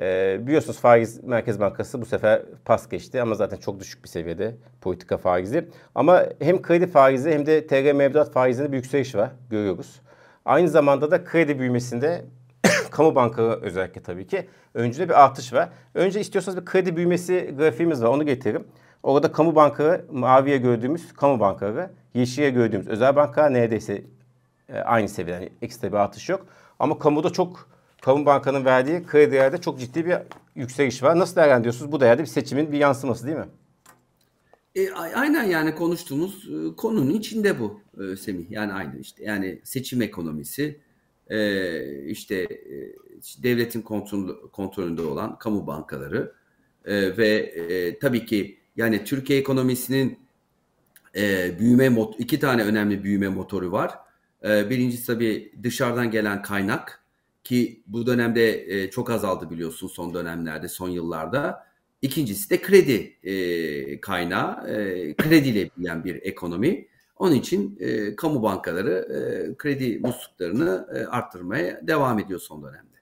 Ee, 0.00 0.38
biliyorsunuz 0.46 0.78
faiz 0.78 1.24
Merkez 1.24 1.60
Bankası 1.60 2.02
bu 2.02 2.06
sefer 2.06 2.42
pas 2.64 2.88
geçti 2.88 3.22
ama 3.22 3.34
zaten 3.34 3.56
çok 3.56 3.80
düşük 3.80 4.04
bir 4.04 4.08
seviyede 4.08 4.54
politika 4.80 5.16
faizi. 5.16 5.68
Ama 5.94 6.26
hem 6.40 6.62
kredi 6.62 6.86
faizi 6.86 7.30
hem 7.30 7.46
de 7.46 7.66
TL 7.66 7.94
mevduat 7.94 8.32
faizinde 8.32 8.72
bir 8.72 8.76
yükseliş 8.76 9.14
var 9.14 9.30
görüyoruz. 9.50 10.00
Aynı 10.44 10.68
zamanda 10.68 11.10
da 11.10 11.24
kredi 11.24 11.58
büyümesinde 11.58 12.24
kamu 12.90 13.14
bankaları 13.14 13.60
özellikle 13.60 14.02
tabii 14.02 14.26
ki 14.26 14.48
öncüde 14.74 15.08
bir 15.08 15.24
artış 15.24 15.52
var. 15.52 15.68
Önce 15.94 16.20
istiyorsanız 16.20 16.60
bir 16.60 16.64
kredi 16.64 16.96
büyümesi 16.96 17.54
grafiğimiz 17.58 18.02
var 18.02 18.08
onu 18.08 18.26
getirelim. 18.26 18.64
Orada 19.02 19.32
kamu 19.32 19.54
bankaları 19.54 20.04
maviye 20.12 20.56
gördüğümüz 20.56 21.12
kamu 21.12 21.40
bankaları, 21.40 21.90
yeşile 22.14 22.50
gördüğümüz 22.50 22.88
özel 22.88 23.16
bankalar 23.16 23.54
neredeyse 23.54 24.04
e, 24.68 24.78
aynı 24.78 25.08
seviyede. 25.08 25.40
Yani 25.40 25.52
ekstra 25.62 25.88
bir 25.88 25.96
artış 25.96 26.28
yok. 26.28 26.46
Ama 26.78 26.98
kamuda 26.98 27.30
çok 27.30 27.68
kamu 28.02 28.26
bankanın 28.26 28.64
verdiği 28.64 29.06
kredilerde 29.06 29.58
çok 29.58 29.80
ciddi 29.80 30.06
bir 30.06 30.16
yükseliş 30.54 31.02
var. 31.02 31.18
Nasıl 31.18 31.36
değerlendiriyorsunuz? 31.36 31.92
Bu 31.92 32.00
değerde 32.00 32.22
bir 32.22 32.26
seçimin 32.26 32.72
bir 32.72 32.78
yansıması 32.78 33.26
değil 33.26 33.36
mi? 33.36 33.48
E, 34.74 34.92
aynen 34.92 35.44
yani 35.44 35.74
konuştuğumuz 35.74 36.48
e, 36.48 36.76
konunun 36.76 37.10
içinde 37.10 37.60
bu 37.60 37.80
e, 38.00 38.16
Semih. 38.16 38.50
Yani 38.50 38.72
aynı 38.72 38.98
işte. 38.98 39.24
Yani 39.24 39.60
seçim 39.64 40.02
ekonomisi, 40.02 40.80
e, 41.30 42.04
işte 42.04 42.36
e, 42.36 42.92
devletin 43.42 43.82
kontrol, 43.82 44.50
kontrolünde 44.50 45.02
olan 45.02 45.38
kamu 45.38 45.66
bankaları 45.66 46.32
e, 46.84 47.16
ve 47.16 47.28
e, 47.28 47.98
tabii 47.98 48.26
ki 48.26 48.59
yani 48.80 49.04
Türkiye 49.04 49.38
ekonomisinin 49.38 50.18
e, 51.16 51.58
büyüme 51.58 51.88
mot 51.88 52.20
iki 52.20 52.40
tane 52.40 52.62
önemli 52.64 53.04
büyüme 53.04 53.28
motoru 53.28 53.72
var. 53.72 53.98
E, 54.44 54.70
birincisi 54.70 55.06
tabii 55.06 55.52
dışarıdan 55.62 56.10
gelen 56.10 56.42
kaynak 56.42 57.02
ki 57.44 57.82
bu 57.86 58.06
dönemde 58.06 58.74
e, 58.74 58.90
çok 58.90 59.10
azaldı 59.10 59.50
biliyorsun 59.50 59.88
son 59.88 60.14
dönemlerde, 60.14 60.68
son 60.68 60.88
yıllarda. 60.88 61.66
İkincisi 62.02 62.50
de 62.50 62.62
kredi 62.62 63.16
e, 63.22 64.00
kaynağı, 64.00 64.68
e, 64.68 65.14
krediyle 65.14 65.70
büyüyen 65.76 66.04
bir 66.04 66.22
ekonomi. 66.22 66.86
Onun 67.16 67.34
için 67.34 67.76
e, 67.80 68.16
kamu 68.16 68.42
bankaları 68.42 68.92
e, 68.92 69.56
kredi 69.56 69.98
musluklarını 69.98 70.88
e, 70.94 71.06
arttırmaya 71.06 71.86
devam 71.86 72.18
ediyor 72.18 72.40
son 72.40 72.62
dönemde. 72.62 72.96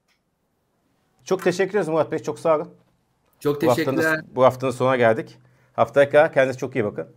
Çok 1.23 1.43
teşekkür 1.43 1.71
ederiz 1.71 1.87
Murat 1.87 2.11
Bey. 2.11 2.19
Çok 2.19 2.39
sağ 2.39 2.55
olun. 2.55 2.69
Çok 3.39 3.61
teşekkürler. 3.61 3.97
Bu 3.97 4.03
haftanın, 4.03 4.35
bu 4.35 4.43
haftanın 4.43 4.71
sonuna 4.71 4.95
geldik. 4.95 5.37
Haftaya 5.79 6.09
kadar 6.09 6.33
kendinize 6.33 6.59
çok 6.59 6.75
iyi 6.75 6.85
bakın. 6.85 7.07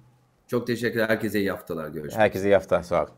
Çok 0.46 0.66
teşekkürler. 0.66 1.08
Herkese 1.08 1.40
iyi 1.40 1.50
haftalar. 1.50 1.88
Görüşmek 1.88 2.20
Herkese 2.20 2.48
iyi 2.48 2.54
haftalar. 2.54 2.82
Sağ 2.82 3.02
olun. 3.02 3.10